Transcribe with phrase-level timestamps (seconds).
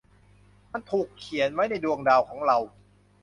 [0.71, 2.57] มันถูกเขียนไว้ในดวงดาวของเรา